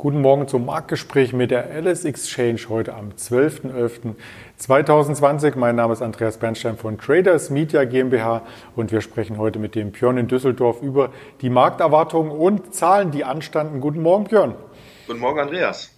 [0.00, 5.58] Guten Morgen zum Marktgespräch mit der Alice Exchange heute am 12.11.2020.
[5.58, 8.42] Mein Name ist Andreas Bernstein von Traders Media GmbH
[8.76, 13.24] und wir sprechen heute mit dem Björn in Düsseldorf über die Markterwartungen und Zahlen, die
[13.24, 13.80] anstanden.
[13.80, 14.54] Guten Morgen, Björn.
[15.08, 15.97] Guten Morgen, Andreas.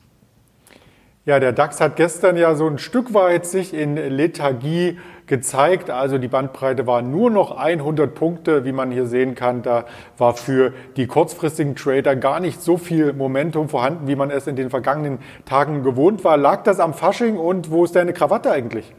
[1.27, 5.91] Ja, der DAX hat gestern ja so ein Stück weit sich in Lethargie gezeigt.
[5.91, 9.61] Also die Bandbreite war nur noch 100 Punkte, wie man hier sehen kann.
[9.61, 9.85] Da
[10.17, 14.57] war für die kurzfristigen Trader gar nicht so viel Momentum vorhanden, wie man es in
[14.57, 16.39] den vergangenen Tagen gewohnt war.
[16.39, 18.95] Lag das am Fasching und wo ist deine Krawatte eigentlich?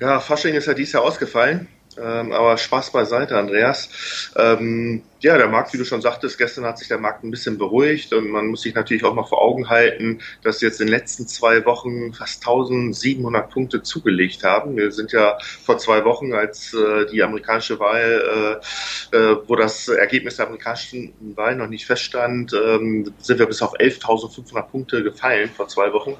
[0.00, 1.68] Ja, Fasching ist ja dieses Jahr ausgefallen.
[2.00, 3.88] Ähm, aber Spaß beiseite, Andreas.
[4.36, 7.58] Ähm, ja, der Markt, wie du schon sagtest, gestern hat sich der Markt ein bisschen
[7.58, 10.94] beruhigt und man muss sich natürlich auch mal vor Augen halten, dass jetzt in den
[10.94, 14.76] letzten zwei Wochen fast 1700 Punkte zugelegt haben.
[14.76, 18.60] Wir sind ja vor zwei Wochen, als äh, die amerikanische Wahl,
[19.12, 23.60] äh, äh, wo das Ergebnis der amerikanischen Wahl noch nicht feststand, ähm, sind wir bis
[23.60, 26.16] auf 11.500 Punkte gefallen vor zwei Wochen.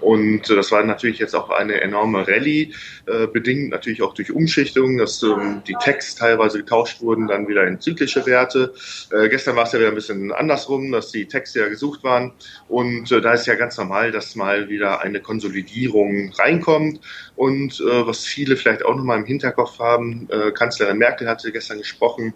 [0.00, 2.74] Und äh, das war natürlich jetzt auch eine enorme Rallye,
[3.06, 7.80] äh, bedingt natürlich auch durch Umschichtungen, ähm, die Techs teilweise getauscht wurden, dann wieder in
[7.80, 8.72] zyklische Werte Werte.
[9.10, 12.32] Äh, gestern war es ja wieder ein bisschen andersrum, dass die Texte ja gesucht waren.
[12.68, 17.00] Und äh, da ist ja ganz normal, dass mal wieder eine Konsolidierung reinkommt.
[17.36, 21.78] Und äh, was viele vielleicht auch nochmal im Hinterkopf haben, äh, Kanzlerin Merkel hatte gestern
[21.78, 22.34] gesprochen,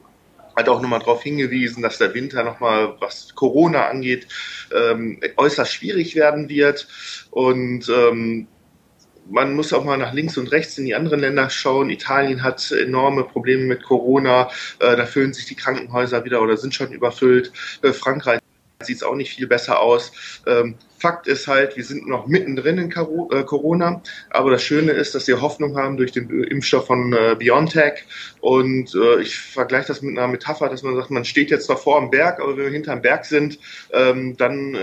[0.56, 4.26] hat auch nochmal darauf hingewiesen, dass der Winter nochmal, was Corona angeht,
[4.74, 6.88] ähm, äußerst schwierig werden wird.
[7.30, 8.48] Und ähm,
[9.28, 11.90] man muss auch mal nach links und rechts in die anderen Länder schauen.
[11.90, 14.48] Italien hat enorme Probleme mit Corona.
[14.78, 17.52] Äh, da füllen sich die Krankenhäuser wieder oder sind schon überfüllt.
[17.82, 18.40] Äh, Frankreich
[18.82, 20.12] sieht es auch nicht viel besser aus.
[20.46, 25.14] Ähm, Fakt ist halt, wir sind noch mittendrin in äh, Corona, aber das Schöne ist,
[25.14, 28.04] dass wir Hoffnung haben durch den Impfstoff von äh, BioNTech
[28.40, 31.78] und äh, ich vergleiche das mit einer Metapher, dass man sagt, man steht jetzt noch
[31.78, 33.58] vor dem Berg, aber wenn wir hinterm Berg sind,
[33.92, 34.76] ähm, dann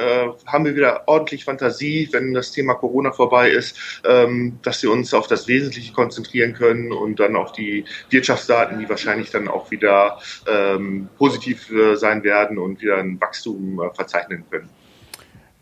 [0.46, 5.14] haben wir wieder ordentlich Fantasie, wenn das Thema Corona vorbei ist, ähm, dass wir uns
[5.14, 10.20] auf das Wesentliche konzentrieren können und dann auf die Wirtschaftsdaten, die wahrscheinlich dann auch wieder
[10.48, 14.70] ähm, positiv sein werden und wieder ein Wachstum verzeichnen können.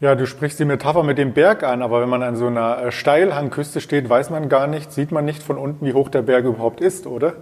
[0.01, 2.85] Ja, du sprichst die Metapher mit dem Berg an, aber wenn man an so einer
[2.85, 6.23] äh, Steilhangküste steht, weiß man gar nicht, sieht man nicht von unten, wie hoch der
[6.23, 7.35] Berg überhaupt ist, oder?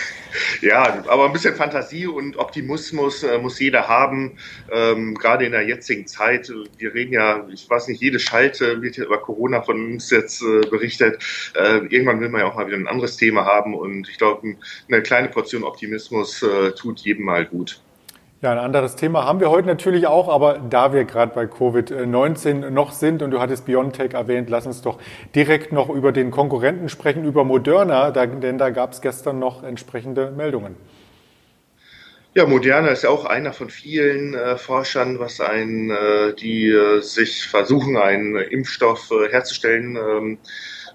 [0.60, 4.38] Ja, aber ein bisschen Fantasie und Optimismus äh, muss jeder haben,
[4.70, 6.52] ähm, gerade in der jetzigen Zeit.
[6.78, 10.40] Wir reden ja, ich weiß nicht, jede Schalte wird ja über Corona von uns jetzt
[10.42, 11.22] äh, berichtet.
[11.56, 14.56] Äh, irgendwann will man ja auch mal wieder ein anderes Thema haben und ich glaube,
[14.88, 17.82] eine kleine Portion Optimismus äh, tut jedem mal gut.
[18.42, 22.70] Ja, ein anderes Thema haben wir heute natürlich auch, aber da wir gerade bei Covid-19
[22.70, 24.98] noch sind und du hattest BioNTech erwähnt, lass uns doch
[25.32, 30.32] direkt noch über den Konkurrenten sprechen, über Moderna, denn da gab es gestern noch entsprechende
[30.32, 30.74] Meldungen.
[32.34, 37.00] Ja, Moderna ist ja auch einer von vielen äh, Forschern, was ein, äh, die äh,
[37.00, 39.94] sich versuchen, einen Impfstoff äh, herzustellen.
[39.94, 40.38] Ähm,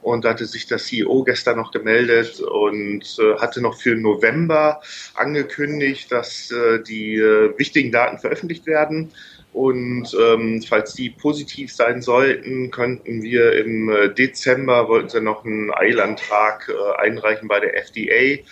[0.02, 4.82] und da hatte sich der CEO gestern noch gemeldet und äh, hatte noch für November
[5.16, 9.12] angekündigt, dass äh, die äh, wichtigen Daten veröffentlicht werden.
[9.54, 15.46] Und ähm, falls die positiv sein sollten, könnten wir im äh, Dezember, wollten sie noch
[15.46, 18.44] einen Eilantrag äh, einreichen bei der FDA,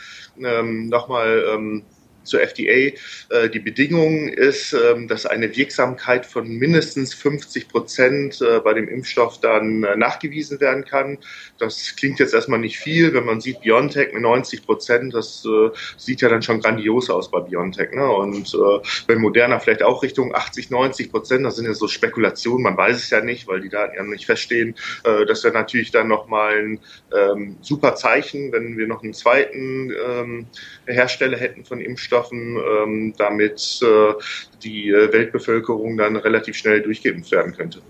[0.41, 1.83] ähm, nochmal ähm,
[2.25, 2.91] zur FDA.
[3.29, 8.87] Äh, die Bedingung ist, ähm, dass eine Wirksamkeit von mindestens 50 Prozent äh, bei dem
[8.87, 11.17] Impfstoff dann äh, nachgewiesen werden kann.
[11.59, 15.47] Das klingt jetzt erstmal nicht viel, wenn man sieht BioNTech mit 90 Prozent, das
[15.97, 17.91] sieht ja dann schon grandios aus bei BioNTech.
[17.91, 18.09] Ne?
[18.09, 18.53] Und
[19.07, 22.97] wenn Moderna vielleicht auch Richtung 80, 90 Prozent, das sind ja so Spekulationen, man weiß
[22.97, 24.75] es ja nicht, weil die Daten ja noch nicht feststehen.
[25.03, 26.79] Das wäre natürlich dann nochmal ein
[27.15, 30.47] ähm, super Zeichen, wenn wir noch einen zweiten ähm,
[30.85, 34.13] Hersteller hätten von Impfstoff Impfstoffen, ähm, damit äh,
[34.63, 37.81] die äh, Weltbevölkerung dann relativ schnell durchgeimpft werden könnte.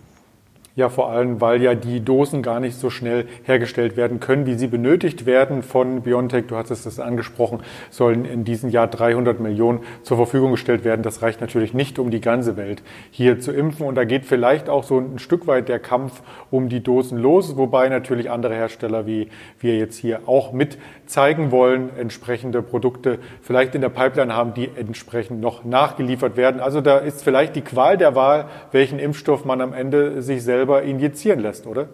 [0.77, 4.55] Ja, vor allem, weil ja die Dosen gar nicht so schnell hergestellt werden können, wie
[4.55, 6.47] sie benötigt werden von BioNTech.
[6.47, 11.01] Du hattest es angesprochen, sollen in diesem Jahr 300 Millionen zur Verfügung gestellt werden.
[11.01, 13.87] Das reicht natürlich nicht, um die ganze Welt hier zu impfen.
[13.87, 17.55] Und da geht vielleicht auch so ein Stück weit der Kampf um die Dosen los,
[17.55, 19.29] wobei natürlich andere Hersteller, wie
[19.61, 24.69] wir jetzt hier auch mit zeigen wollen, entsprechende Produkte vielleicht in der Pipeline haben, die
[24.75, 26.59] entsprechend noch nachgeliefert werden.
[26.59, 30.64] Also da ist vielleicht die Qual der Wahl, welchen Impfstoff man am Ende sich selber
[30.65, 31.87] selber injizieren lässt, oder?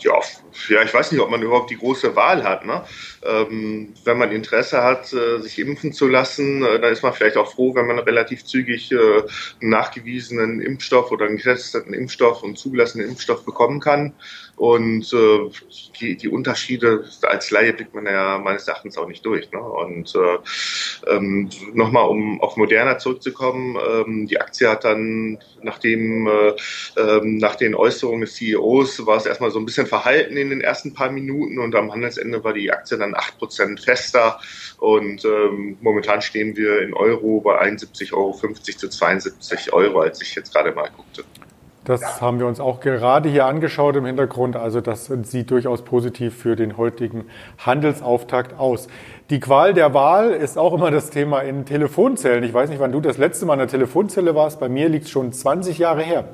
[0.00, 0.20] Ja,
[0.68, 2.64] ja, ich weiß nicht, ob man überhaupt die große Wahl hat.
[2.64, 2.82] Ne?
[3.22, 7.36] Ähm, wenn man Interesse hat, äh, sich impfen zu lassen, äh, dann ist man vielleicht
[7.36, 12.58] auch froh, wenn man relativ zügig äh, einen nachgewiesenen Impfstoff oder einen getesteten Impfstoff und
[12.58, 14.14] zugelassenen Impfstoff bekommen kann.
[14.56, 15.50] Und äh,
[15.98, 19.50] die, die Unterschiede als Laie blickt man ja meines Erachtens auch nicht durch.
[19.52, 19.58] Ne?
[19.58, 26.52] Und äh, ähm, nochmal, um auf Moderna zurückzukommen, ähm, die Aktie hat dann, nachdem äh,
[26.98, 30.60] ähm, nach den Äußerungen des CEOs war es erstmal so ein bisschen verhalten in den
[30.60, 34.40] ersten paar Minuten und am Handelsende war die Aktie dann 8% fester
[34.78, 40.34] und ähm, momentan stehen wir in Euro bei 71,50 Euro zu 72 Euro, als ich
[40.34, 41.24] jetzt gerade mal guckte.
[41.84, 44.54] Das haben wir uns auch gerade hier angeschaut im Hintergrund.
[44.54, 47.24] Also das sieht durchaus positiv für den heutigen
[47.58, 48.86] Handelsauftakt aus.
[49.30, 52.44] Die Qual der Wahl ist auch immer das Thema in Telefonzellen.
[52.44, 54.60] Ich weiß nicht, wann du das letzte Mal in der Telefonzelle warst.
[54.60, 56.28] Bei mir liegt es schon 20 Jahre her.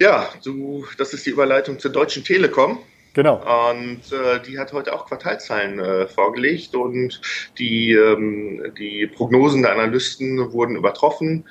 [0.00, 2.78] Ja, du, das ist die Überleitung zur Deutschen Telekom.
[3.12, 3.42] Genau.
[3.70, 7.20] Und äh, die hat heute auch Quartalzahlen äh, vorgelegt und
[7.58, 11.44] die, ähm, die Prognosen der Analysten wurden übertroffen.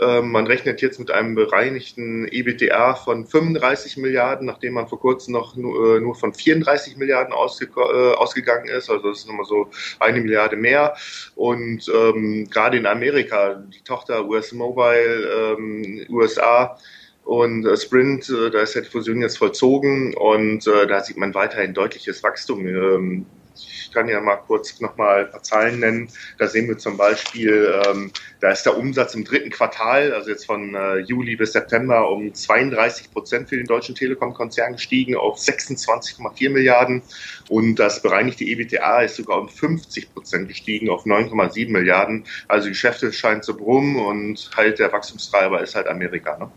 [0.00, 5.32] Ähm, man rechnet jetzt mit einem bereinigten EBITDA von 35 Milliarden, nachdem man vor kurzem
[5.32, 8.88] noch nur, äh, nur von 34 Milliarden ausge äh, ausgegangen ist.
[8.88, 9.68] Also das ist nochmal so
[9.98, 10.94] eine Milliarde mehr.
[11.34, 16.78] Und ähm, gerade in Amerika, die Tochter US Mobile, ähm, USA,
[17.26, 21.16] und äh, Sprint, äh, da ist ja die Fusion jetzt vollzogen und äh, da sieht
[21.16, 22.64] man weiterhin deutliches Wachstum.
[22.64, 23.26] Ähm,
[23.56, 26.08] ich kann ja mal kurz nochmal ein paar Zahlen nennen.
[26.38, 30.46] Da sehen wir zum Beispiel, ähm, da ist der Umsatz im dritten Quartal, also jetzt
[30.46, 36.50] von äh, Juli bis September, um 32 Prozent für den deutschen Telekom-Konzern gestiegen auf 26,4
[36.50, 37.02] Milliarden.
[37.48, 42.24] Und das bereinigte EBTA ist sogar um 50 Prozent gestiegen auf 9,7 Milliarden.
[42.46, 46.38] Also die Geschäfte scheinen zu brummen und halt der Wachstumstreiber ist halt Amerika.
[46.38, 46.52] Ne?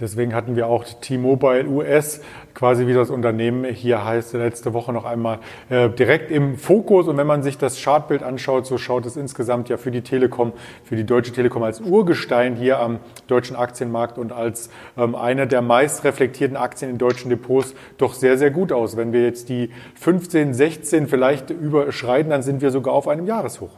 [0.00, 2.20] Deswegen hatten wir auch T-Mobile US,
[2.52, 5.38] quasi wie das Unternehmen hier heißt, letzte Woche noch einmal
[5.70, 7.06] äh, direkt im Fokus.
[7.06, 10.52] Und wenn man sich das Chartbild anschaut, so schaut es insgesamt ja für die Telekom,
[10.82, 12.98] für die Deutsche Telekom als Urgestein hier am
[13.28, 18.36] deutschen Aktienmarkt und als ähm, eine der meist reflektierten Aktien in deutschen Depots doch sehr,
[18.36, 18.96] sehr gut aus.
[18.96, 19.70] Wenn wir jetzt die
[20.00, 23.70] 15, 16 vielleicht überschreiten, dann sind wir sogar auf einem Jahreshoch.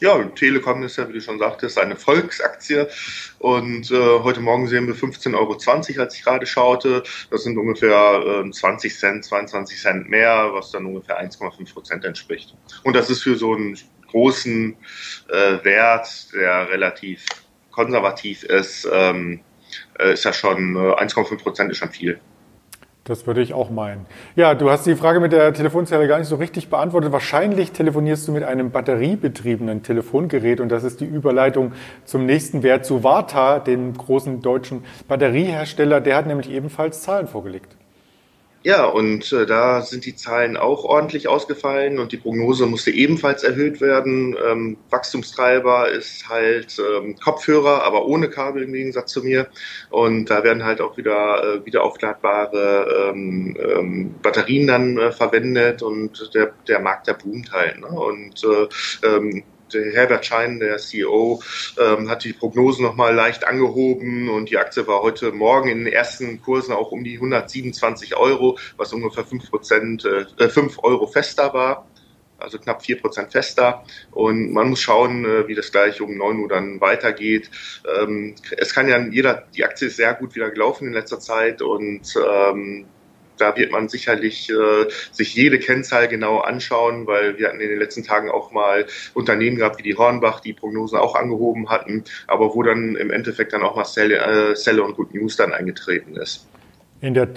[0.00, 2.86] Ja, Telekom ist ja, wie du schon sagtest, eine Volksaktie.
[3.38, 7.02] Und äh, heute Morgen sehen wir 15,20 Euro, als ich gerade schaute.
[7.30, 12.56] Das sind ungefähr äh, 20 Cent, 22 Cent mehr, was dann ungefähr 1,5 Prozent entspricht.
[12.82, 14.74] Und das ist für so einen großen
[15.28, 17.26] äh, Wert, der relativ
[17.70, 19.40] konservativ ist, ähm,
[19.98, 22.18] äh, ist ja schon äh, 1,5 Prozent ist schon viel.
[23.04, 24.06] Das würde ich auch meinen.
[24.36, 27.12] Ja, du hast die Frage mit der Telefonzelle gar nicht so richtig beantwortet.
[27.12, 31.72] Wahrscheinlich telefonierst du mit einem batteriebetriebenen Telefongerät und das ist die Überleitung
[32.04, 36.00] zum nächsten Wert zu Varta, dem großen deutschen Batteriehersteller.
[36.00, 37.74] Der hat nämlich ebenfalls Zahlen vorgelegt.
[38.62, 43.42] Ja, und äh, da sind die Zahlen auch ordentlich ausgefallen und die Prognose musste ebenfalls
[43.42, 44.36] erhöht werden.
[44.46, 49.48] Ähm, Wachstumstreiber ist halt ähm, Kopfhörer, aber ohne Kabel im Gegensatz zu mir.
[49.88, 55.82] Und da werden halt auch wieder äh, wieder aufladbare ähm, ähm, Batterien dann äh, verwendet
[55.82, 57.80] und der, der Markt, der boomt halt.
[57.80, 57.88] Ne?
[57.88, 59.42] Und äh, ähm,
[59.74, 61.42] Herbert Schein, der CEO,
[61.78, 65.92] ähm, hat die Prognosen nochmal leicht angehoben und die Aktie war heute Morgen in den
[65.92, 71.52] ersten Kursen auch um die 127 Euro, was ungefähr 5 Prozent, äh, 5 Euro fester
[71.54, 71.86] war
[72.40, 73.84] also knapp 4% fester.
[74.10, 77.50] Und man muss schauen, äh, wie das gleich um 9 Uhr dann weitergeht.
[78.00, 81.62] Ähm, es kann ja jeder, die Aktie ist sehr gut wieder gelaufen in letzter Zeit
[81.62, 82.86] und ähm,
[83.40, 87.78] da wird man sicherlich äh, sich jede Kennzahl genau anschauen, weil wir hatten in den
[87.78, 92.54] letzten Tagen auch mal Unternehmen gehabt wie die Hornbach, die Prognosen auch angehoben hatten, aber
[92.54, 96.46] wo dann im Endeffekt dann auch mal Selle, äh, und Good News dann eingetreten ist.
[97.00, 97.28] In der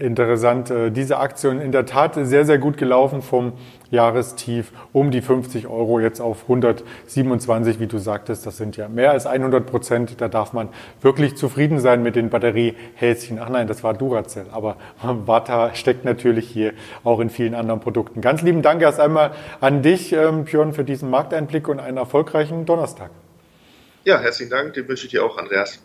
[0.00, 0.70] Interessant.
[0.70, 3.54] Äh, diese Aktion in der Tat sehr, sehr gut gelaufen vom
[3.90, 8.46] Jahrestief um die 50 Euro jetzt auf 127, wie du sagtest.
[8.46, 10.20] Das sind ja mehr als 100 Prozent.
[10.20, 10.68] Da darf man
[11.02, 13.40] wirklich zufrieden sein mit den Batteriehäschen.
[13.40, 14.46] Ach nein, das war Duracell.
[14.52, 18.20] Aber Vata steckt natürlich hier auch in vielen anderen Produkten.
[18.20, 22.66] Ganz lieben Dank erst einmal an dich, ähm, Björn, für diesen Markteinblick und einen erfolgreichen
[22.66, 23.10] Donnerstag.
[24.04, 24.74] Ja, herzlichen Dank.
[24.74, 25.80] Den wünsche ich dir auch, Andreas.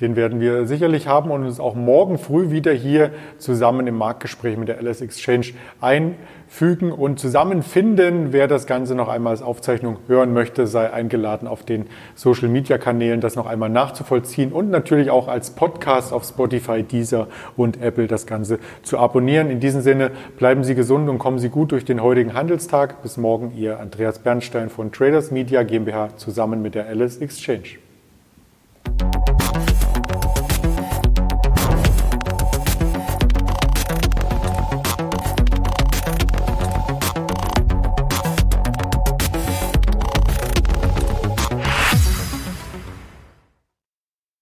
[0.00, 4.56] Den werden wir sicherlich haben und uns auch morgen früh wieder hier zusammen im Marktgespräch
[4.56, 5.46] mit der LS Exchange
[5.80, 8.32] einfügen und zusammenfinden.
[8.32, 12.78] Wer das Ganze noch einmal als Aufzeichnung hören möchte, sei eingeladen, auf den Social Media
[12.78, 17.26] Kanälen das noch einmal nachzuvollziehen und natürlich auch als Podcast auf Spotify, Deezer
[17.56, 19.50] und Apple das Ganze zu abonnieren.
[19.50, 23.02] In diesem Sinne bleiben Sie gesund und kommen Sie gut durch den heutigen Handelstag.
[23.02, 27.87] Bis morgen, Ihr Andreas Bernstein von Traders Media GmbH zusammen mit der LS Exchange.